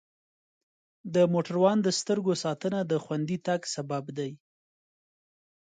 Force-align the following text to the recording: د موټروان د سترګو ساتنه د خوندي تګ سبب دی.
د 1.13 1.15
موټروان 1.33 1.77
د 1.83 1.87
سترګو 1.99 2.33
ساتنه 2.43 2.79
د 2.91 2.93
خوندي 3.03 3.37
تګ 3.47 3.61
سبب 3.75 4.03
دی. 4.17 4.31